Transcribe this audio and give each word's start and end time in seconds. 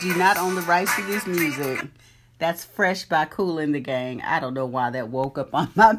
Do 0.00 0.16
not 0.16 0.38
own 0.38 0.56
the 0.56 0.62
rights 0.62 0.94
to 0.96 1.02
this 1.02 1.26
music. 1.26 1.86
That's 2.38 2.64
Fresh 2.64 3.04
by 3.04 3.26
Kool 3.26 3.58
and 3.58 3.74
the 3.74 3.80
Gang. 3.80 4.20
I 4.22 4.40
don't 4.40 4.54
know 4.54 4.66
why 4.66 4.90
that 4.90 5.08
woke 5.08 5.38
up 5.38 5.54
on 5.54 5.70
my 5.76 5.98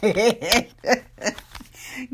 head. 0.00 0.68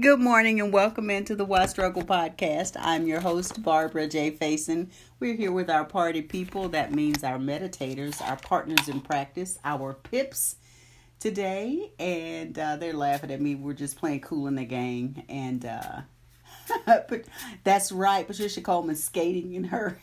Good 0.00 0.20
morning 0.20 0.60
and 0.60 0.72
welcome 0.72 1.10
into 1.10 1.36
the 1.36 1.44
Why 1.44 1.66
Struggle 1.66 2.02
podcast. 2.02 2.76
I'm 2.78 3.06
your 3.06 3.20
host, 3.20 3.62
Barbara 3.62 4.06
J. 4.06 4.30
Faison. 4.30 4.88
We're 5.20 5.34
here 5.34 5.52
with 5.52 5.68
our 5.68 5.84
party 5.84 6.22
people. 6.22 6.70
That 6.70 6.92
means 6.92 7.22
our 7.22 7.38
meditators, 7.38 8.22
our 8.22 8.36
partners 8.36 8.88
in 8.88 9.00
practice, 9.00 9.58
our 9.64 9.92
pips 9.92 10.56
today. 11.20 11.92
And 11.98 12.58
uh, 12.58 12.76
they're 12.76 12.94
laughing 12.94 13.30
at 13.32 13.40
me. 13.40 13.54
We're 13.54 13.74
just 13.74 13.98
playing 13.98 14.20
Kool 14.20 14.46
and 14.46 14.56
the 14.56 14.64
Gang. 14.64 15.24
And 15.28 15.64
uh, 15.66 16.00
but 16.86 17.24
that's 17.64 17.92
right, 17.92 18.26
Patricia 18.26 18.60
Coleman 18.62 18.96
skating 18.96 19.54
in 19.54 19.64
her 19.64 20.00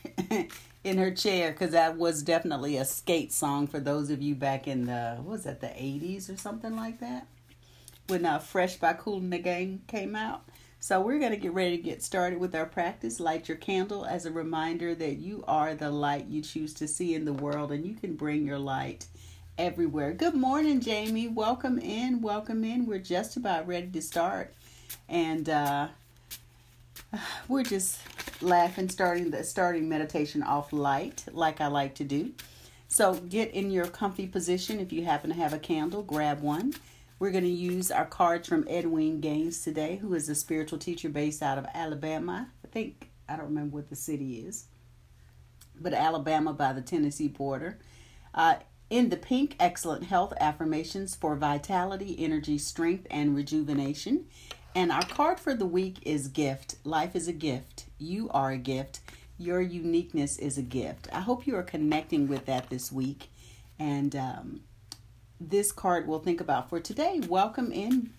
in 0.85 0.99
her 0.99 1.09
chair 1.09 1.51
because 1.51 1.71
that 1.71 1.97
was 1.97 2.21
definitely 2.21 2.77
a 2.77 2.85
skate 2.85 3.33
song 3.33 3.65
for 3.65 3.79
those 3.79 4.11
of 4.11 4.21
you 4.21 4.35
back 4.35 4.67
in 4.67 4.85
the 4.85 5.15
what 5.17 5.31
was 5.31 5.43
that 5.43 5.59
the 5.59 5.67
80s 5.67 6.31
or 6.31 6.37
something 6.37 6.75
like 6.75 6.99
that? 6.99 7.25
When 8.07 8.23
uh, 8.23 8.37
fresh 8.37 8.75
by 8.75 8.93
Kool 8.93 9.17
and 9.17 9.33
the 9.33 9.39
Gang 9.39 9.81
came 9.87 10.15
out. 10.15 10.43
So 10.79 11.01
we're 11.01 11.17
going 11.17 11.31
to 11.31 11.37
get 11.37 11.53
ready 11.53 11.75
to 11.75 11.81
get 11.81 12.03
started 12.03 12.39
with 12.39 12.53
our 12.53 12.67
practice. 12.67 13.19
Light 13.19 13.47
your 13.47 13.57
candle 13.57 14.05
as 14.05 14.27
a 14.27 14.31
reminder 14.31 14.93
that 14.93 15.17
you 15.17 15.43
are 15.47 15.73
the 15.73 15.89
light 15.89 16.27
you 16.27 16.43
choose 16.43 16.71
to 16.75 16.87
see 16.87 17.15
in 17.15 17.25
the 17.25 17.33
world 17.33 17.71
and 17.71 17.83
you 17.83 17.95
can 17.95 18.13
bring 18.13 18.45
your 18.45 18.59
light 18.59 19.07
everywhere. 19.57 20.13
Good 20.13 20.35
morning 20.35 20.81
jamie. 20.81 21.27
Welcome 21.27 21.79
in 21.79 22.21
welcome 22.21 22.63
in. 22.63 22.85
We're 22.85 22.99
just 22.99 23.37
about 23.37 23.65
ready 23.65 23.87
to 23.87 24.01
start. 24.03 24.53
And 25.09 25.49
uh 25.49 25.87
we're 27.47 27.63
just 27.63 27.97
laughing, 28.41 28.89
starting 28.89 29.31
the 29.31 29.43
starting 29.43 29.89
meditation 29.89 30.43
off 30.43 30.73
light, 30.73 31.25
like 31.31 31.61
I 31.61 31.67
like 31.67 31.95
to 31.95 32.03
do. 32.03 32.33
So 32.87 33.15
get 33.15 33.51
in 33.51 33.71
your 33.71 33.87
comfy 33.87 34.27
position. 34.27 34.79
If 34.79 34.93
you 34.93 35.03
happen 35.05 35.29
to 35.29 35.35
have 35.35 35.53
a 35.53 35.59
candle, 35.59 36.03
grab 36.03 36.41
one. 36.41 36.73
We're 37.17 37.31
going 37.31 37.45
to 37.45 37.49
use 37.49 37.91
our 37.91 38.05
cards 38.05 38.47
from 38.47 38.65
Edwene 38.65 39.21
Gaines 39.21 39.61
today, 39.61 39.97
who 39.97 40.13
is 40.13 40.27
a 40.27 40.35
spiritual 40.35 40.79
teacher 40.79 41.09
based 41.09 41.41
out 41.41 41.57
of 41.57 41.65
Alabama. 41.73 42.49
I 42.63 42.67
think 42.67 43.09
I 43.27 43.35
don't 43.35 43.47
remember 43.47 43.77
what 43.77 43.89
the 43.89 43.95
city 43.95 44.39
is, 44.39 44.65
but 45.79 45.93
Alabama 45.93 46.53
by 46.53 46.73
the 46.73 46.81
Tennessee 46.81 47.29
border. 47.29 47.79
Uh, 48.33 48.55
in 48.89 49.09
the 49.09 49.17
pink, 49.17 49.55
excellent 49.59 50.03
health 50.03 50.33
affirmations 50.39 51.15
for 51.15 51.35
vitality, 51.35 52.15
energy, 52.19 52.57
strength, 52.57 53.07
and 53.09 53.35
rejuvenation. 53.35 54.25
And 54.75 54.91
our 54.91 55.05
card 55.05 55.39
for 55.39 55.55
the 55.55 55.65
week 55.65 55.97
is 56.03 56.27
gift. 56.27 56.75
Life 56.83 57.15
is 57.15 57.27
a 57.27 57.33
gift. 57.33 57.84
You 57.97 58.29
are 58.31 58.51
a 58.51 58.57
gift. 58.57 58.99
Your 59.37 59.61
uniqueness 59.61 60.37
is 60.37 60.57
a 60.57 60.61
gift. 60.61 61.07
I 61.13 61.21
hope 61.21 61.47
you 61.47 61.55
are 61.55 61.63
connecting 61.63 62.27
with 62.27 62.45
that 62.45 62.69
this 62.69 62.91
week. 62.91 63.29
And 63.79 64.15
um, 64.15 64.61
this 65.39 65.71
card 65.71 66.07
we'll 66.07 66.19
think 66.19 66.41
about 66.41 66.69
for 66.69 66.79
today. 66.79 67.21
Welcome 67.27 67.71
in, 67.71 68.11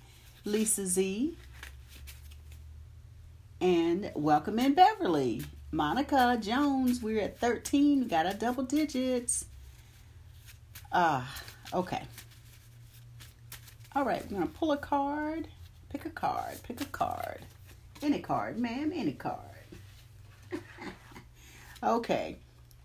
Lisa 0.45 0.87
Z. 0.87 1.37
And 3.61 4.13
welcome 4.15 4.59
in, 4.59 4.75
Beverly. 4.75 5.43
Monica 5.73 6.39
Jones, 6.41 7.03
we're 7.03 7.21
at 7.21 7.39
13. 7.39 8.01
We 8.01 8.07
got 8.07 8.27
our 8.27 8.35
double 8.35 8.63
digits. 8.63 9.47
Ah, 10.93 11.43
uh, 11.73 11.79
okay. 11.79 12.03
All 13.95 14.05
right, 14.05 14.23
we're 14.31 14.39
going 14.39 14.49
to 14.49 14.59
pull 14.59 14.73
a 14.73 14.77
card. 14.77 15.49
Pick 15.91 16.05
a 16.07 16.11
card. 16.11 16.63
Pick 16.63 16.81
a 16.81 16.87
card. 16.87 17.41
Any 18.03 18.21
card, 18.21 18.59
ma'am. 18.59 18.93
Any 18.95 19.13
card. 19.13 19.56
Okay. 21.83 22.39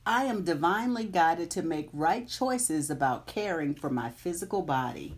I 0.06 0.24
am 0.24 0.44
divinely 0.44 1.04
guided 1.06 1.52
to 1.52 1.62
make 1.62 1.90
right 1.94 2.28
choices 2.28 2.90
about 2.90 3.28
caring 3.28 3.76
for 3.76 3.90
my 3.90 4.10
physical 4.10 4.64
body. 4.64 5.16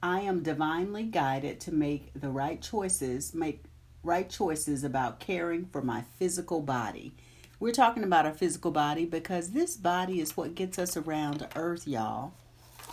I 0.00 0.20
am 0.20 0.44
divinely 0.44 1.02
guided 1.02 1.58
to 1.62 1.74
make 1.74 2.12
the 2.14 2.30
right 2.30 2.62
choices, 2.62 3.34
make 3.34 3.64
right 4.04 4.30
choices 4.30 4.84
about 4.84 5.18
caring 5.18 5.66
for 5.66 5.82
my 5.82 6.04
physical 6.16 6.60
body. 6.60 7.12
We're 7.58 7.72
talking 7.72 8.04
about 8.04 8.24
our 8.24 8.32
physical 8.32 8.70
body 8.70 9.04
because 9.04 9.50
this 9.50 9.76
body 9.76 10.20
is 10.20 10.36
what 10.36 10.54
gets 10.54 10.78
us 10.78 10.96
around 10.96 11.46
earth, 11.56 11.88
y'all. 11.88 12.34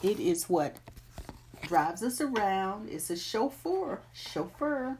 It 0.02 0.20
is 0.20 0.50
what 0.50 0.78
drives 1.62 2.02
us 2.02 2.20
around. 2.20 2.90
It's 2.90 3.12
a 3.12 3.16
chauffeur, 3.16 4.02
chauffeur, 4.14 4.98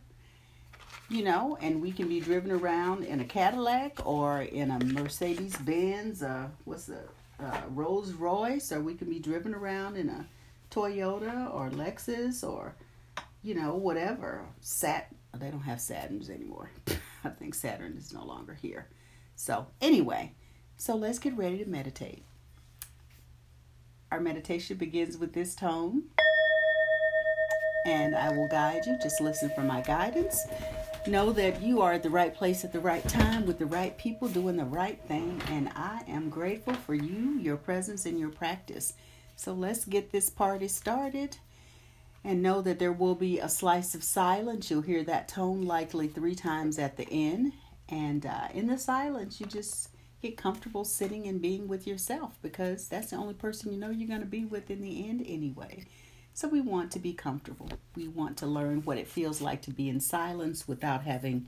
you 1.10 1.24
know, 1.24 1.58
and 1.62 1.82
we 1.82 1.92
can 1.92 2.08
be 2.08 2.20
driven 2.20 2.52
around 2.52 3.04
in 3.04 3.20
a 3.20 3.26
Cadillac 3.26 4.06
or 4.06 4.42
in 4.42 4.72
a 4.72 4.84
Mercedes 4.84 5.56
Benz, 5.58 6.24
uh, 6.24 6.48
what's 6.64 6.86
the 6.86 7.00
uh, 7.40 7.62
Rolls 7.70 8.14
Royce, 8.14 8.72
or 8.72 8.82
we 8.82 8.96
can 8.96 9.10
be 9.10 9.20
driven 9.20 9.54
around 9.54 9.98
in 9.98 10.10
a 10.10 10.26
Toyota 10.72 11.54
or 11.54 11.70
Lexus 11.70 12.44
or, 12.44 12.76
you 13.44 13.54
know, 13.54 13.76
whatever. 13.76 14.46
Sat, 14.62 15.08
they 15.38 15.50
don't 15.50 15.62
have 15.62 15.80
Saturns 15.80 16.30
anymore. 16.30 16.72
I 17.24 17.30
think 17.30 17.54
Saturn 17.54 17.96
is 17.98 18.14
no 18.14 18.26
longer 18.26 18.54
here. 18.54 18.88
So, 19.36 19.68
anyway, 19.82 20.34
so 20.78 20.96
let's 20.96 21.20
get 21.20 21.38
ready 21.38 21.64
to 21.64 21.70
meditate. 21.70 22.24
Our 24.12 24.20
meditation 24.20 24.78
begins 24.78 25.18
with 25.18 25.34
this 25.34 25.56
tone 25.56 26.04
and 27.86 28.16
I 28.16 28.30
will 28.32 28.48
guide 28.48 28.86
you. 28.86 28.98
Just 29.02 29.22
listen 29.22 29.52
for 29.54 29.62
my 29.62 29.82
guidance. 29.82 30.42
Know 31.08 31.32
that 31.34 31.62
you 31.62 31.82
are 31.82 31.94
at 31.94 32.02
the 32.02 32.10
right 32.10 32.34
place 32.34 32.66
at 32.66 32.74
the 32.74 32.80
right 32.80 33.08
time 33.08 33.46
with 33.46 33.60
the 33.60 33.68
right 33.68 33.96
people 33.96 34.28
doing 34.28 34.58
the 34.58 34.66
right 34.66 35.00
thing, 35.08 35.40
and 35.50 35.70
I 35.76 36.02
am 36.08 36.32
grateful 36.32 36.74
for 36.74 36.96
you, 36.96 37.38
your 37.38 37.58
presence, 37.58 38.08
and 38.08 38.20
your 38.20 38.30
practice. 38.30 38.94
So 39.36 39.54
let's 39.54 39.86
get 39.86 40.12
this 40.12 40.32
party 40.32 40.68
started. 40.68 41.38
And 42.24 42.42
know 42.42 42.60
that 42.64 42.80
there 42.80 42.92
will 42.92 43.14
be 43.14 43.38
a 43.38 43.48
slice 43.48 43.94
of 43.94 44.04
silence. 44.04 44.72
You'll 44.72 44.82
hear 44.82 45.04
that 45.04 45.28
tone 45.28 45.62
likely 45.62 46.08
three 46.08 46.34
times 46.34 46.80
at 46.80 46.98
the 46.98 47.08
end. 47.08 47.54
And 47.88 48.26
uh, 48.26 48.48
in 48.52 48.66
the 48.66 48.80
silence, 48.80 49.40
you 49.40 49.46
just 49.46 49.90
get 50.24 50.38
comfortable 50.38 50.84
sitting 50.84 51.28
and 51.28 51.40
being 51.40 51.68
with 51.68 51.86
yourself 51.86 52.40
because 52.42 52.88
that's 52.88 53.12
the 53.12 53.16
only 53.16 53.36
person 53.36 53.72
you 53.72 53.78
know 53.78 53.92
you're 53.92 54.08
going 54.08 54.22
to 54.22 54.26
be 54.26 54.46
with 54.46 54.72
in 54.72 54.82
the 54.82 55.08
end 55.08 55.24
anyway. 55.28 55.86
So 56.35 56.50
we 56.50 56.59
want 56.59 56.91
to 56.91 57.00
be 57.00 57.13
comfortable. 57.13 57.69
We 57.96 58.09
want 58.09 58.35
to 58.40 58.46
learn 58.46 58.81
what 58.81 58.97
it 58.97 59.07
feels 59.07 59.40
like 59.40 59.62
to 59.62 59.72
be 59.72 59.88
in 59.88 60.01
silence 60.01 60.68
without 60.68 61.03
having 61.03 61.47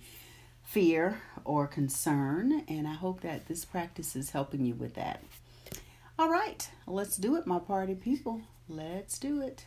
fear 0.63 1.21
or 1.43 1.67
concern. 1.67 2.63
And 2.69 2.87
I 2.87 2.93
hope 2.93 3.19
that 3.19 3.47
this 3.47 3.65
practice 3.65 4.15
is 4.15 4.29
helping 4.29 4.63
you 4.63 4.75
with 4.75 4.93
that. 4.93 5.21
All 6.17 6.29
right, 6.29 6.69
let's 6.87 7.17
do 7.17 7.35
it, 7.35 7.45
my 7.45 7.59
party 7.59 7.95
people. 7.95 8.39
Let's 8.69 9.19
do 9.19 9.41
it. 9.41 9.65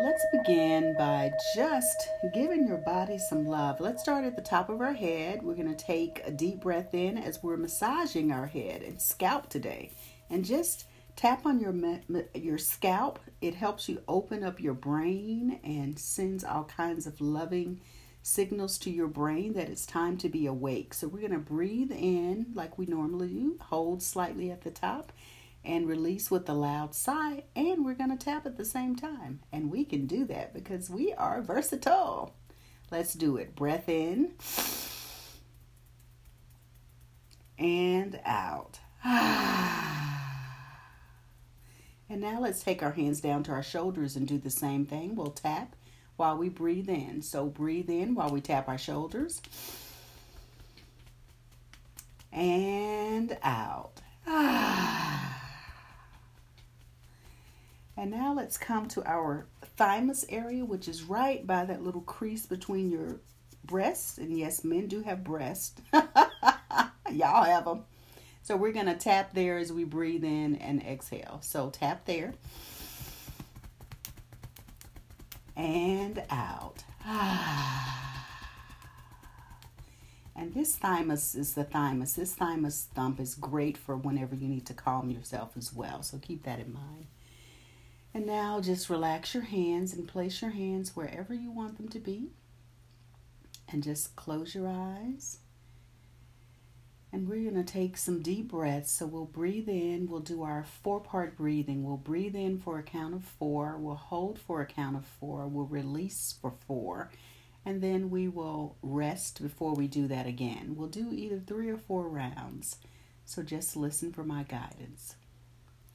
Let's 0.00 0.24
begin 0.32 0.94
by 0.96 1.32
just 1.54 2.08
giving 2.32 2.66
your 2.66 2.78
body 2.78 3.18
some 3.18 3.44
love. 3.44 3.80
Let's 3.80 4.02
start 4.02 4.24
at 4.24 4.34
the 4.34 4.40
top 4.40 4.70
of 4.70 4.80
our 4.80 4.94
head. 4.94 5.42
We're 5.42 5.56
going 5.56 5.76
to 5.76 5.84
take 5.84 6.22
a 6.24 6.30
deep 6.30 6.60
breath 6.60 6.94
in 6.94 7.18
as 7.18 7.42
we're 7.42 7.58
massaging 7.58 8.32
our 8.32 8.46
head 8.46 8.80
and 8.80 8.98
scalp 8.98 9.50
today. 9.50 9.90
And 10.30 10.42
just 10.42 10.86
Tap 11.18 11.46
on 11.46 11.58
your 11.58 11.74
your 12.32 12.58
scalp. 12.58 13.18
It 13.40 13.56
helps 13.56 13.88
you 13.88 14.00
open 14.06 14.44
up 14.44 14.60
your 14.60 14.72
brain 14.72 15.58
and 15.64 15.98
sends 15.98 16.44
all 16.44 16.62
kinds 16.62 17.08
of 17.08 17.20
loving 17.20 17.80
signals 18.22 18.78
to 18.78 18.90
your 18.92 19.08
brain 19.08 19.54
that 19.54 19.68
it's 19.68 19.84
time 19.84 20.16
to 20.18 20.28
be 20.28 20.46
awake. 20.46 20.94
So 20.94 21.08
we're 21.08 21.26
going 21.26 21.32
to 21.32 21.38
breathe 21.40 21.90
in 21.90 22.52
like 22.54 22.78
we 22.78 22.86
normally 22.86 23.30
do, 23.30 23.58
hold 23.62 24.00
slightly 24.00 24.52
at 24.52 24.62
the 24.62 24.70
top 24.70 25.12
and 25.64 25.88
release 25.88 26.30
with 26.30 26.48
a 26.48 26.54
loud 26.54 26.94
sigh 26.94 27.42
and 27.56 27.84
we're 27.84 27.94
going 27.94 28.16
to 28.16 28.24
tap 28.24 28.46
at 28.46 28.56
the 28.56 28.64
same 28.64 28.94
time. 28.94 29.40
And 29.50 29.72
we 29.72 29.84
can 29.84 30.06
do 30.06 30.24
that 30.26 30.54
because 30.54 30.88
we 30.88 31.14
are 31.14 31.42
versatile. 31.42 32.36
Let's 32.92 33.14
do 33.14 33.36
it. 33.38 33.56
Breath 33.56 33.88
in 33.88 34.34
and 37.58 38.20
out. 38.24 38.78
Ah. 39.04 39.97
And 42.10 42.20
now 42.20 42.40
let's 42.40 42.62
take 42.62 42.82
our 42.82 42.92
hands 42.92 43.20
down 43.20 43.42
to 43.44 43.52
our 43.52 43.62
shoulders 43.62 44.16
and 44.16 44.26
do 44.26 44.38
the 44.38 44.50
same 44.50 44.86
thing. 44.86 45.14
We'll 45.14 45.30
tap 45.30 45.76
while 46.16 46.36
we 46.36 46.48
breathe 46.48 46.88
in. 46.88 47.22
So 47.22 47.46
breathe 47.46 47.90
in 47.90 48.14
while 48.14 48.30
we 48.30 48.40
tap 48.40 48.68
our 48.68 48.78
shoulders. 48.78 49.42
And 52.32 53.36
out. 53.42 54.00
And 57.98 58.12
now 58.12 58.32
let's 58.32 58.56
come 58.56 58.86
to 58.90 59.04
our 59.04 59.46
thymus 59.76 60.24
area, 60.28 60.64
which 60.64 60.86
is 60.86 61.02
right 61.02 61.44
by 61.44 61.64
that 61.64 61.82
little 61.82 62.02
crease 62.02 62.46
between 62.46 62.92
your 62.92 63.18
breasts. 63.64 64.18
And 64.18 64.38
yes, 64.38 64.62
men 64.62 64.86
do 64.86 65.02
have 65.02 65.24
breasts. 65.24 65.80
Y'all 65.92 67.42
have 67.42 67.64
them. 67.64 67.82
So 68.42 68.56
we're 68.56 68.72
going 68.72 68.86
to 68.86 68.94
tap 68.94 69.34
there 69.34 69.58
as 69.58 69.72
we 69.72 69.84
breathe 69.84 70.24
in 70.24 70.56
and 70.56 70.82
exhale. 70.82 71.40
So 71.42 71.70
tap 71.70 72.06
there. 72.06 72.34
And 75.56 76.22
out. 76.30 76.84
And 80.38 80.54
this 80.54 80.76
thymus 80.76 81.34
is 81.34 81.54
the 81.54 81.64
thymus. 81.64 82.12
This 82.12 82.32
thymus 82.32 82.86
thump 82.94 83.18
is 83.18 83.34
great 83.34 83.76
for 83.76 83.96
whenever 83.96 84.36
you 84.36 84.46
need 84.46 84.66
to 84.66 84.72
calm 84.72 85.10
yourself 85.10 85.56
as 85.56 85.72
well. 85.72 86.04
So 86.04 86.18
keep 86.18 86.44
that 86.44 86.60
in 86.60 86.72
mind. 86.72 87.06
And 88.14 88.24
now 88.24 88.60
just 88.60 88.88
relax 88.88 89.34
your 89.34 89.42
hands 89.42 89.92
and 89.92 90.06
place 90.06 90.40
your 90.40 90.52
hands 90.52 90.94
wherever 90.94 91.34
you 91.34 91.50
want 91.50 91.76
them 91.76 91.88
to 91.88 91.98
be. 91.98 92.30
And 93.68 93.82
just 93.82 94.14
close 94.14 94.54
your 94.54 94.68
eyes. 94.68 95.38
And 97.12 97.26
we're 97.26 97.50
going 97.50 97.64
to 97.64 97.72
take 97.72 97.96
some 97.96 98.20
deep 98.20 98.48
breaths. 98.48 98.98
So 98.98 99.06
we'll 99.06 99.24
breathe 99.24 99.68
in. 99.68 100.08
We'll 100.08 100.20
do 100.20 100.42
our 100.42 100.64
four 100.82 101.00
part 101.00 101.36
breathing. 101.36 101.82
We'll 101.82 101.96
breathe 101.96 102.36
in 102.36 102.58
for 102.58 102.78
a 102.78 102.82
count 102.82 103.14
of 103.14 103.24
four. 103.24 103.78
We'll 103.78 103.94
hold 103.94 104.38
for 104.38 104.60
a 104.60 104.66
count 104.66 104.96
of 104.96 105.06
four. 105.06 105.46
We'll 105.46 105.66
release 105.66 106.34
for 106.40 106.52
four. 106.66 107.10
And 107.64 107.82
then 107.82 108.10
we 108.10 108.28
will 108.28 108.76
rest 108.82 109.42
before 109.42 109.74
we 109.74 109.88
do 109.88 110.06
that 110.08 110.26
again. 110.26 110.74
We'll 110.76 110.88
do 110.88 111.10
either 111.12 111.38
three 111.38 111.70
or 111.70 111.78
four 111.78 112.08
rounds. 112.08 112.76
So 113.24 113.42
just 113.42 113.76
listen 113.76 114.12
for 114.12 114.24
my 114.24 114.42
guidance. 114.42 115.16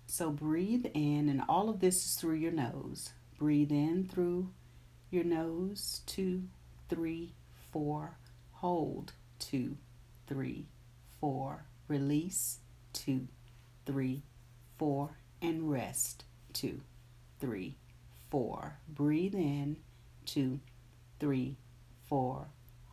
So 0.05 0.29
breathe 0.29 0.85
in, 0.93 1.29
and 1.29 1.41
all 1.49 1.69
of 1.69 1.79
this 1.79 2.05
is 2.05 2.13
through 2.13 2.35
your 2.35 2.51
nose. 2.51 3.13
Breathe 3.39 3.71
in 3.71 4.07
through 4.07 4.51
your 5.09 5.23
nose. 5.23 6.01
Two, 6.05 6.43
three, 6.89 7.33
four. 7.71 8.17
Hold. 8.51 9.13
Two, 9.39 9.77
three, 10.27 10.67
four, 11.23 11.63
release, 11.87 12.59
two, 12.91 13.29
three, 13.85 14.23
four, 14.77 15.19
and 15.41 15.71
rest, 15.71 16.25
two, 16.51 16.81
three, 17.39 17.77
four. 18.29 18.77
Breathe 18.89 19.33
in, 19.33 19.77
two, 20.25 20.59
three, 21.21 21.55
four, 22.09 22.47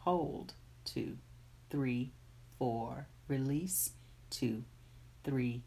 hold, 0.04 0.52
two, 0.84 1.16
three, 1.70 2.12
four, 2.56 3.08
release, 3.26 3.94
two, 4.30 4.62
three, 5.24 5.64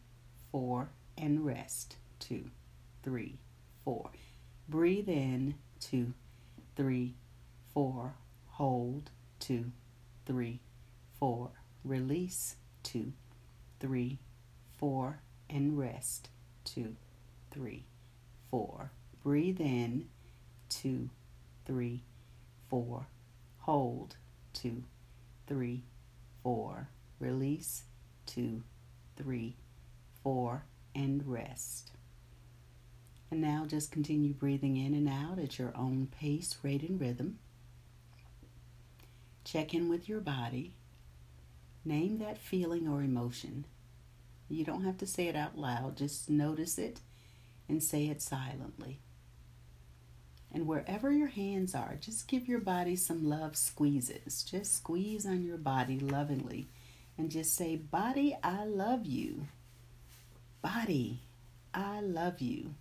four, 0.50 0.88
and 1.18 1.44
rest, 1.44 1.96
two, 2.18 2.50
three, 3.02 3.36
four. 3.84 4.08
Breathe 4.70 5.10
in, 5.10 5.56
two, 5.80 6.14
three, 6.76 7.12
four, 7.74 8.14
hold, 8.52 9.10
two, 9.38 9.70
three, 10.24 10.60
four 11.18 11.50
release, 11.84 12.56
two, 12.82 13.12
three, 13.78 14.18
four, 14.78 15.20
and 15.50 15.78
rest, 15.78 16.30
two, 16.64 16.96
three, 17.50 17.84
four. 18.50 18.90
Breathe 19.22 19.60
in, 19.60 20.08
two, 20.68 21.10
three, 21.64 22.02
four. 22.68 23.06
Hold, 23.60 24.16
two, 24.52 24.84
three, 25.46 25.84
four. 26.42 26.88
Release, 27.20 27.84
two, 28.26 28.62
three, 29.16 29.56
four, 30.22 30.64
and 30.94 31.26
rest. 31.26 31.92
And 33.30 33.40
now 33.40 33.64
just 33.66 33.90
continue 33.90 34.32
breathing 34.32 34.76
in 34.76 34.94
and 34.94 35.08
out 35.08 35.38
at 35.38 35.58
your 35.58 35.72
own 35.76 36.08
pace, 36.20 36.56
rate, 36.62 36.82
and 36.82 37.00
rhythm. 37.00 37.38
Check 39.44 39.74
in 39.74 39.88
with 39.88 40.08
your 40.08 40.20
body 40.20 40.74
Name 41.84 42.18
that 42.18 42.38
feeling 42.38 42.88
or 42.88 43.02
emotion. 43.02 43.66
You 44.48 44.64
don't 44.64 44.84
have 44.84 44.98
to 44.98 45.06
say 45.06 45.28
it 45.28 45.36
out 45.36 45.58
loud, 45.58 45.96
just 45.96 46.30
notice 46.30 46.78
it 46.78 47.00
and 47.68 47.82
say 47.82 48.06
it 48.06 48.22
silently. 48.22 49.00
And 50.52 50.66
wherever 50.66 51.10
your 51.10 51.28
hands 51.28 51.74
are, 51.74 51.96
just 52.00 52.28
give 52.28 52.46
your 52.46 52.60
body 52.60 52.94
some 52.94 53.28
love 53.28 53.56
squeezes. 53.56 54.44
Just 54.44 54.76
squeeze 54.76 55.26
on 55.26 55.42
your 55.42 55.56
body 55.56 55.98
lovingly 55.98 56.68
and 57.18 57.30
just 57.30 57.54
say, 57.54 57.76
Body, 57.76 58.36
I 58.42 58.64
love 58.64 59.04
you. 59.04 59.48
Body, 60.62 61.20
I 61.74 62.00
love 62.00 62.40
you. 62.40 62.74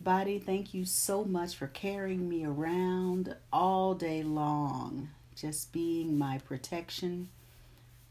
Body, 0.00 0.38
thank 0.38 0.74
you 0.74 0.84
so 0.84 1.24
much 1.24 1.56
for 1.56 1.66
carrying 1.66 2.28
me 2.28 2.44
around 2.44 3.36
all 3.52 3.94
day 3.94 4.22
long, 4.22 5.08
just 5.34 5.72
being 5.72 6.18
my 6.18 6.38
protection 6.38 7.28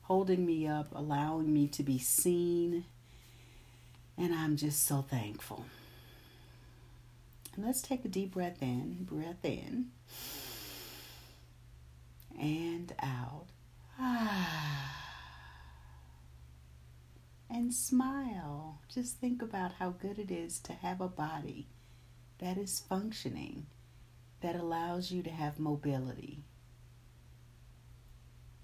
holding 0.09 0.44
me 0.44 0.67
up, 0.67 0.88
allowing 0.94 1.53
me 1.53 1.67
to 1.67 1.83
be 1.83 2.00
seen. 2.00 2.83
And 4.17 4.33
I'm 4.33 4.57
just 4.57 4.83
so 4.83 5.06
thankful. 5.07 5.65
And 7.56 7.63
let's 7.63 7.81
take 7.81 8.03
a 8.03 8.07
deep 8.07 8.33
breath 8.33 8.61
in, 8.61 9.06
breath 9.09 9.45
in, 9.45 9.91
and 12.38 12.94
out. 13.01 13.45
And 17.51 17.73
smile. 17.73 18.79
Just 18.94 19.17
think 19.17 19.41
about 19.41 19.73
how 19.79 19.89
good 19.89 20.19
it 20.19 20.29
is 20.29 20.59
to 20.59 20.73
have 20.73 21.01
a 21.01 21.07
body 21.07 21.65
that 22.38 22.59
is 22.59 22.83
functioning, 22.88 23.65
that 24.41 24.56
allows 24.56 25.11
you 25.11 25.23
to 25.23 25.31
have 25.31 25.57
mobility, 25.59 26.44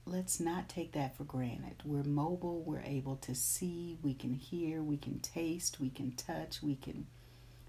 let's 0.05 0.39
not 0.39 0.69
take 0.69 0.91
that 0.93 1.17
for 1.17 1.23
granted. 1.23 1.75
We're 1.83 2.03
mobile, 2.03 2.61
we're 2.61 2.81
able 2.81 3.15
to 3.17 3.33
see, 3.33 3.97
we 4.03 4.13
can 4.13 4.33
hear, 4.33 4.83
we 4.83 4.97
can 4.97 5.19
taste, 5.19 5.79
we 5.79 5.89
can 5.89 6.11
touch, 6.11 6.61
we 6.61 6.75
can 6.75 7.07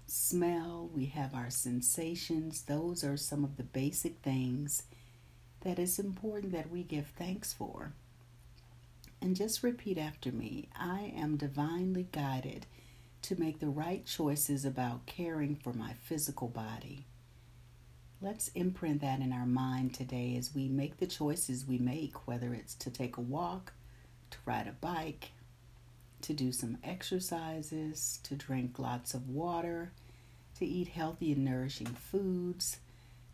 smell, 0.05 0.89
we 0.93 1.07
have 1.07 1.33
our 1.33 1.49
sensations. 1.49 2.61
Those 2.61 3.03
are 3.03 3.17
some 3.17 3.43
of 3.43 3.57
the 3.57 3.63
basic 3.63 4.19
things 4.19 4.83
that 5.61 5.79
it's 5.79 5.99
important 5.99 6.53
that 6.53 6.69
we 6.69 6.83
give 6.83 7.07
thanks 7.17 7.53
for. 7.53 7.93
And 9.21 9.35
just 9.35 9.63
repeat 9.63 9.97
after 9.97 10.31
me 10.31 10.69
I 10.75 11.11
am 11.15 11.37
divinely 11.37 12.07
guided 12.11 12.67
to 13.23 13.39
make 13.39 13.59
the 13.59 13.67
right 13.67 14.05
choices 14.05 14.63
about 14.63 15.07
caring 15.07 15.55
for 15.55 15.73
my 15.73 15.93
physical 16.03 16.47
body. 16.47 17.05
Let's 18.19 18.47
imprint 18.49 19.01
that 19.01 19.19
in 19.19 19.31
our 19.31 19.45
mind 19.45 19.93
today 19.93 20.35
as 20.37 20.55
we 20.55 20.67
make 20.69 20.97
the 20.97 21.05
choices 21.05 21.67
we 21.67 21.77
make, 21.77 22.27
whether 22.27 22.51
it's 22.53 22.73
to 22.75 22.89
take 22.89 23.17
a 23.17 23.21
walk, 23.21 23.73
to 24.31 24.37
ride 24.43 24.67
a 24.67 24.71
bike, 24.71 25.31
to 26.23 26.33
do 26.33 26.51
some 26.51 26.79
exercises, 26.83 28.19
to 28.23 28.35
drink 28.35 28.79
lots 28.79 29.13
of 29.13 29.29
water, 29.29 29.91
to 30.57 30.65
eat 30.65 30.87
healthy 30.87 31.33
and 31.33 31.45
nourishing 31.45 31.85
foods, 31.85 32.79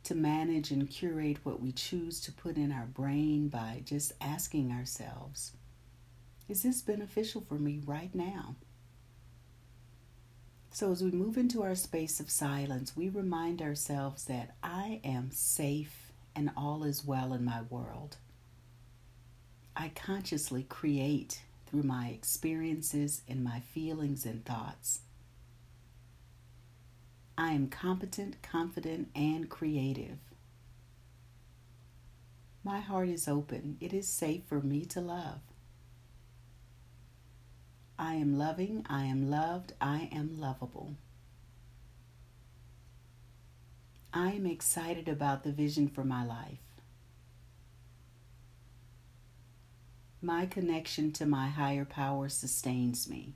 to 0.04 0.16
manage 0.16 0.70
and 0.70 0.90
curate 0.90 1.38
what 1.44 1.62
we 1.62 1.72
choose 1.72 2.20
to 2.20 2.34
put 2.34 2.58
in 2.58 2.74
our 2.74 2.86
brain 2.86 3.48
by 3.48 3.82
just 3.86 4.12
asking 4.20 4.70
ourselves, 4.74 5.54
is 6.50 6.64
this 6.64 6.82
beneficial 6.82 7.40
for 7.40 7.56
me 7.56 7.80
right 7.86 8.14
now? 8.14 8.56
So, 10.74 10.92
as 10.92 11.04
we 11.04 11.12
move 11.12 11.38
into 11.38 11.62
our 11.62 11.76
space 11.76 12.20
of 12.20 12.32
silence, 12.32 12.98
we 12.98 13.08
remind 13.08 13.62
ourselves 13.62 14.26
that 14.26 14.56
I 14.64 15.02
am 15.04 15.30
safe 15.30 16.12
and 16.36 16.50
all 16.58 16.84
is 16.84 17.06
well 17.06 17.32
in 17.32 17.46
my 17.46 17.62
world. 17.70 18.18
I 19.76 19.92
consciously 19.94 20.64
create 20.64 21.44
through 21.68 21.84
my 21.84 22.08
experiences 22.08 23.22
and 23.30 23.44
my 23.44 23.60
feelings 23.60 24.26
and 24.26 24.44
thoughts. 24.44 25.02
I 27.38 27.52
am 27.52 27.68
competent, 27.68 28.42
confident, 28.42 29.10
and 29.16 29.48
creative. 29.48 30.18
My 32.64 32.80
heart 32.80 33.10
is 33.10 33.28
open. 33.28 33.78
It 33.80 33.94
is 33.94 34.08
safe 34.08 34.42
for 34.48 34.60
me 34.60 34.86
to 34.86 35.02
love. 35.02 35.42
I 38.04 38.16
am 38.16 38.38
loving, 38.38 38.86
I 38.90 39.06
am 39.06 39.30
loved, 39.30 39.72
I 39.80 40.10
am 40.12 40.38
lovable. 40.38 40.98
I 44.14 44.32
am 44.32 44.46
excited 44.46 45.08
about 45.08 45.46
the 45.46 45.54
vision 45.54 45.88
for 45.88 46.04
my 46.04 46.26
life. 46.26 46.60
My 50.22 50.46
connection 50.46 51.14
to 51.14 51.26
my 51.26 51.48
higher 51.48 51.86
power 51.86 52.28
sustains 52.28 53.10
me. 53.10 53.36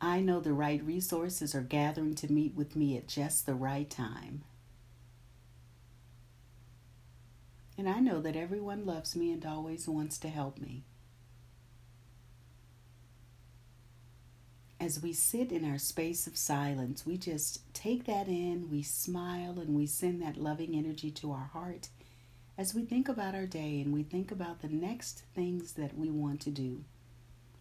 I 0.00 0.22
know 0.22 0.40
the 0.40 0.52
right 0.52 0.84
resources 0.84 1.54
are 1.54 1.60
gathering 1.60 2.16
to 2.16 2.32
meet 2.32 2.56
with 2.56 2.74
me 2.74 2.96
at 2.96 3.06
just 3.06 3.46
the 3.46 3.54
right 3.54 3.88
time. 3.88 4.42
And 7.80 7.88
I 7.88 7.98
know 7.98 8.20
that 8.20 8.36
everyone 8.36 8.84
loves 8.84 9.16
me 9.16 9.32
and 9.32 9.46
always 9.46 9.88
wants 9.88 10.18
to 10.18 10.28
help 10.28 10.58
me. 10.58 10.84
As 14.78 15.02
we 15.02 15.14
sit 15.14 15.50
in 15.50 15.64
our 15.64 15.78
space 15.78 16.26
of 16.26 16.36
silence, 16.36 17.06
we 17.06 17.16
just 17.16 17.62
take 17.72 18.04
that 18.04 18.28
in, 18.28 18.68
we 18.70 18.82
smile, 18.82 19.58
and 19.58 19.74
we 19.74 19.86
send 19.86 20.20
that 20.20 20.36
loving 20.36 20.74
energy 20.76 21.10
to 21.12 21.32
our 21.32 21.48
heart 21.54 21.88
as 22.58 22.74
we 22.74 22.84
think 22.84 23.08
about 23.08 23.34
our 23.34 23.46
day 23.46 23.80
and 23.80 23.94
we 23.94 24.02
think 24.02 24.30
about 24.30 24.60
the 24.60 24.68
next 24.68 25.22
things 25.34 25.72
that 25.72 25.96
we 25.96 26.10
want 26.10 26.42
to 26.42 26.50
do. 26.50 26.84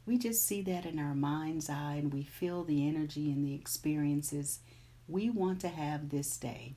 We 0.06 0.18
just 0.18 0.46
see 0.46 0.62
that 0.64 0.86
in 0.86 1.00
our 1.00 1.16
mind's 1.16 1.70
eye 1.70 1.96
and 1.98 2.14
we 2.14 2.24
feel 2.24 2.66
the 2.66 2.86
energy 2.86 3.32
and 3.32 3.46
the 3.46 3.56
experiences 3.56 4.60
we 5.08 5.30
want 5.30 5.62
to 5.62 5.70
have 5.70 6.10
this 6.10 6.36
day. 6.36 6.76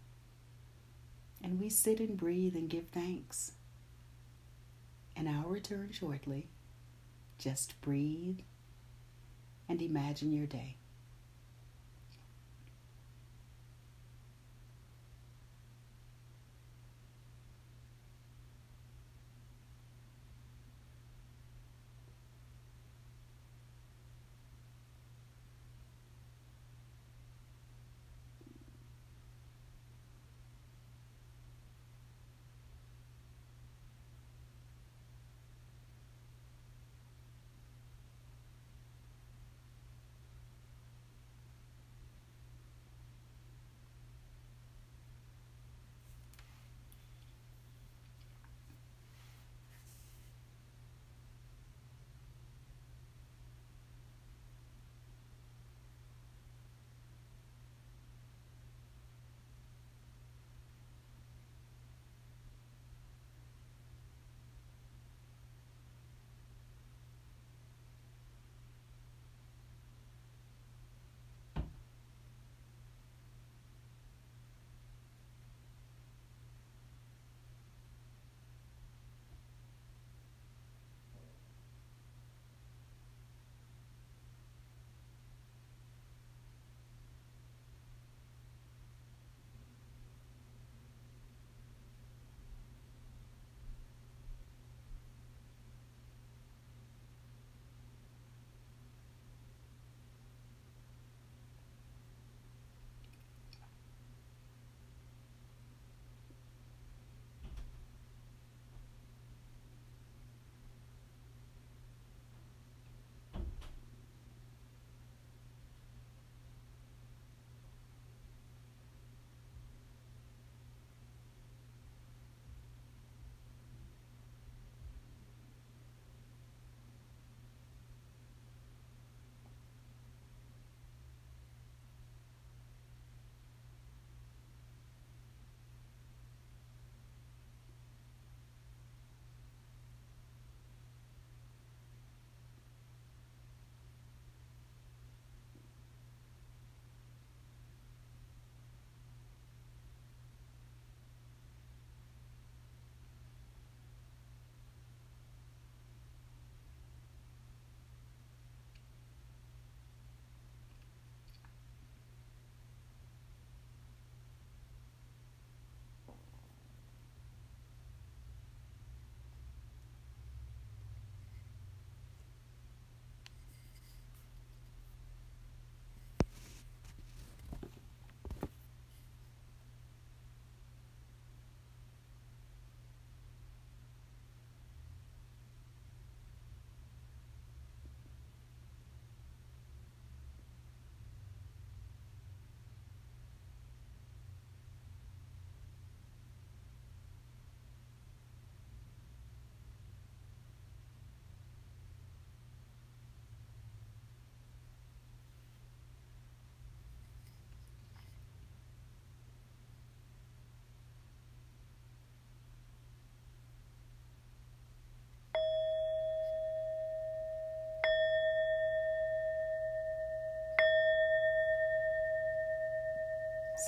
And 1.43 1.61
we 1.61 1.69
sit 1.69 1.99
and 1.99 2.17
breathe 2.17 2.55
and 2.55 2.71
give 2.71 2.89
thanks. 2.89 3.53
And 5.17 5.29
I'll 5.29 5.49
return 5.49 5.91
shortly. 5.93 6.49
Just 7.39 7.81
breathe 7.81 8.41
and 9.69 9.83
imagine 9.83 10.33
your 10.33 10.47
day. 10.47 10.77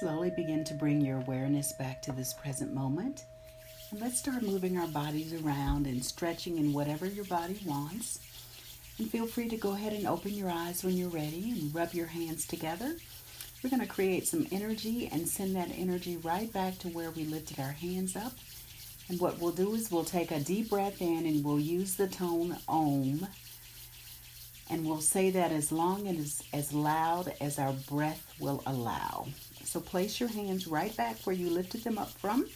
Slowly 0.00 0.30
begin 0.30 0.64
to 0.64 0.74
bring 0.74 1.00
your 1.00 1.18
awareness 1.18 1.72
back 1.74 2.02
to 2.02 2.12
this 2.12 2.32
present 2.32 2.74
moment. 2.74 3.26
And 3.92 4.00
let's 4.00 4.18
start 4.18 4.42
moving 4.42 4.76
our 4.76 4.88
bodies 4.88 5.32
around 5.32 5.86
and 5.86 6.04
stretching 6.04 6.58
in 6.58 6.72
whatever 6.72 7.06
your 7.06 7.26
body 7.26 7.60
wants. 7.64 8.18
And 8.98 9.08
feel 9.08 9.28
free 9.28 9.48
to 9.48 9.56
go 9.56 9.72
ahead 9.72 9.92
and 9.92 10.08
open 10.08 10.32
your 10.32 10.50
eyes 10.50 10.82
when 10.82 10.96
you're 10.96 11.10
ready 11.10 11.52
and 11.52 11.72
rub 11.72 11.94
your 11.94 12.08
hands 12.08 12.44
together. 12.44 12.96
We're 13.62 13.70
going 13.70 13.82
to 13.82 13.86
create 13.86 14.26
some 14.26 14.48
energy 14.50 15.08
and 15.12 15.28
send 15.28 15.54
that 15.54 15.70
energy 15.76 16.16
right 16.16 16.52
back 16.52 16.76
to 16.80 16.88
where 16.88 17.12
we 17.12 17.24
lifted 17.24 17.60
our 17.60 17.72
hands 17.72 18.16
up. 18.16 18.32
And 19.08 19.20
what 19.20 19.38
we'll 19.38 19.52
do 19.52 19.74
is 19.74 19.92
we'll 19.92 20.04
take 20.04 20.32
a 20.32 20.40
deep 20.40 20.70
breath 20.70 21.00
in 21.00 21.24
and 21.24 21.44
we'll 21.44 21.60
use 21.60 21.94
the 21.94 22.08
tone 22.08 22.56
Om. 22.66 23.28
And 24.68 24.84
we'll 24.84 25.00
say 25.00 25.30
that 25.30 25.52
as 25.52 25.70
long 25.70 26.08
and 26.08 26.18
as, 26.18 26.42
as 26.52 26.72
loud 26.72 27.32
as 27.40 27.60
our 27.60 27.74
breath 27.74 28.34
will 28.40 28.60
allow. 28.66 29.28
So 29.64 29.80
place 29.80 30.20
your 30.20 30.28
hands 30.28 30.66
right 30.66 30.96
back 30.96 31.16
where 31.24 31.34
you 31.34 31.50
lifted 31.50 31.82
them 31.84 31.98
up 31.98 32.12
from. 32.12 32.46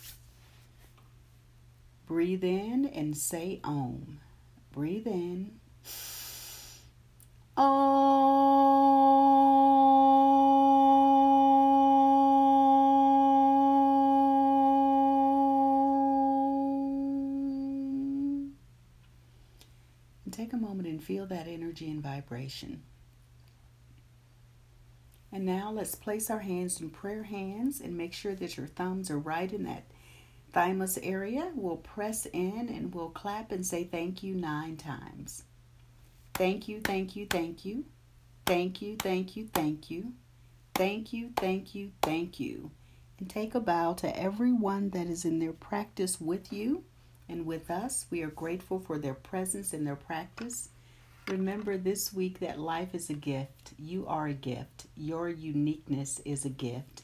Breathe 2.06 2.44
in 2.44 2.86
and 2.86 3.16
say 3.16 3.60
Om. 3.64 4.20
Breathe 4.72 5.06
in. 5.06 5.58
Om. 7.56 8.68
Take 20.30 20.52
a 20.52 20.56
moment 20.56 20.86
and 20.86 21.02
feel 21.02 21.26
that 21.26 21.48
energy 21.48 21.90
and 21.90 22.00
vibration. 22.00 22.82
Now 25.68 25.74
let's 25.74 25.94
place 25.94 26.30
our 26.30 26.38
hands 26.38 26.80
in 26.80 26.88
prayer 26.88 27.24
hands 27.24 27.82
and 27.82 27.94
make 27.94 28.14
sure 28.14 28.34
that 28.34 28.56
your 28.56 28.68
thumbs 28.68 29.10
are 29.10 29.18
right 29.18 29.52
in 29.52 29.64
that 29.64 29.84
thymus 30.50 30.98
area. 31.02 31.52
We'll 31.54 31.76
press 31.76 32.24
in 32.24 32.70
and 32.74 32.94
we'll 32.94 33.10
clap 33.10 33.52
and 33.52 33.66
say 33.66 33.84
thank 33.84 34.22
you 34.22 34.34
nine 34.34 34.78
times. 34.78 35.44
Thank 36.32 36.68
you, 36.68 36.80
thank 36.80 37.16
you, 37.16 37.26
thank 37.26 37.66
you. 37.66 37.84
Thank 38.46 38.80
you, 38.80 38.96
thank 38.96 39.36
you, 39.36 39.46
thank 39.52 39.90
you. 39.90 40.14
Thank 40.74 41.12
you, 41.12 41.32
thank 41.36 41.74
you, 41.74 41.92
thank 42.00 42.40
you. 42.40 42.70
And 43.18 43.28
take 43.28 43.54
a 43.54 43.60
bow 43.60 43.92
to 43.92 44.18
everyone 44.18 44.88
that 44.90 45.06
is 45.06 45.26
in 45.26 45.38
their 45.38 45.52
practice 45.52 46.18
with 46.18 46.50
you 46.50 46.84
and 47.28 47.44
with 47.44 47.70
us. 47.70 48.06
We 48.10 48.22
are 48.22 48.30
grateful 48.30 48.80
for 48.80 48.98
their 48.98 49.12
presence 49.12 49.74
and 49.74 49.86
their 49.86 49.96
practice. 49.96 50.70
Remember 51.28 51.76
this 51.76 52.10
week 52.10 52.38
that 52.40 52.58
life 52.58 52.94
is 52.94 53.10
a 53.10 53.14
gift. 53.14 53.74
You 53.78 54.06
are 54.06 54.28
a 54.28 54.32
gift. 54.32 54.86
Your 54.96 55.28
uniqueness 55.28 56.22
is 56.24 56.46
a 56.46 56.48
gift. 56.48 57.02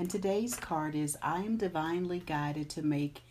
And 0.00 0.10
today's 0.10 0.56
card 0.56 0.96
is 0.96 1.16
I 1.22 1.42
am 1.42 1.58
divinely 1.58 2.18
guided 2.18 2.68
to 2.70 2.82
make 2.82 3.22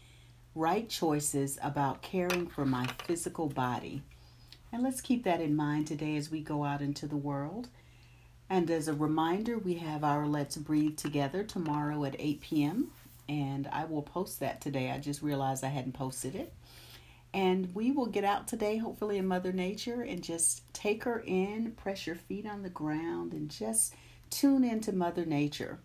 right 0.55 0.87
choices 0.87 1.59
about 1.61 2.01
caring 2.01 2.47
for 2.47 2.63
my 2.63 2.87
physical 3.03 3.49
body. 3.49 4.03
And 4.71 4.81
let's 4.83 5.01
keep 5.01 5.25
that 5.25 5.41
in 5.41 5.53
mind 5.53 5.87
today 5.87 6.15
as 6.15 6.31
we 6.31 6.39
go 6.39 6.63
out 6.63 6.81
into 6.81 7.07
the 7.07 7.17
world. 7.17 7.67
And 8.49 8.71
as 8.71 8.87
a 8.87 8.93
reminder, 8.93 9.57
we 9.57 9.73
have 9.75 10.05
our 10.05 10.25
Let's 10.25 10.55
Breathe 10.55 10.95
Together 10.95 11.43
tomorrow 11.43 12.05
at 12.05 12.15
8 12.17 12.39
p.m. 12.39 12.91
And 13.27 13.67
I 13.67 13.83
will 13.83 14.01
post 14.01 14.39
that 14.39 14.61
today. 14.61 14.91
I 14.91 14.99
just 14.99 15.21
realized 15.21 15.65
I 15.65 15.69
hadn't 15.69 15.91
posted 15.91 16.35
it. 16.35 16.53
And 17.33 17.73
we 17.73 17.91
will 17.91 18.07
get 18.07 18.25
out 18.25 18.47
today, 18.47 18.77
hopefully 18.77 19.17
in 19.17 19.27
Mother 19.27 19.53
Nature, 19.53 20.01
and 20.01 20.21
just 20.21 20.71
take 20.73 21.05
her 21.05 21.23
in, 21.25 21.71
press 21.71 22.05
your 22.05 22.17
feet 22.17 22.45
on 22.45 22.61
the 22.61 22.69
ground, 22.69 23.33
and 23.33 23.49
just 23.49 23.93
tune 24.29 24.63
into 24.63 24.91
Mother 24.91 25.25
Nature. 25.25 25.79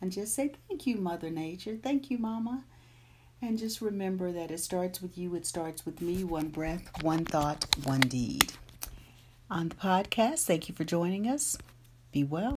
And 0.00 0.12
just 0.12 0.34
say, 0.34 0.52
Thank 0.68 0.86
you, 0.86 0.96
Mother 0.96 1.30
Nature. 1.30 1.76
Thank 1.82 2.10
you, 2.10 2.18
Mama. 2.18 2.64
And 3.40 3.58
just 3.58 3.80
remember 3.80 4.30
that 4.30 4.52
it 4.52 4.60
starts 4.60 5.02
with 5.02 5.18
you, 5.18 5.34
it 5.34 5.44
starts 5.46 5.84
with 5.84 6.00
me. 6.00 6.22
One 6.22 6.48
breath, 6.48 7.02
one 7.02 7.24
thought, 7.24 7.66
one 7.82 8.00
deed. 8.00 8.52
On 9.50 9.68
the 9.68 9.74
podcast, 9.74 10.44
thank 10.44 10.68
you 10.68 10.74
for 10.74 10.84
joining 10.84 11.26
us. 11.26 11.58
Be 12.12 12.22
well. 12.22 12.50